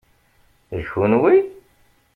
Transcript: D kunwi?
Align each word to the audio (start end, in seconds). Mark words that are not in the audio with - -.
D 0.77 0.79
kunwi? 0.89 1.35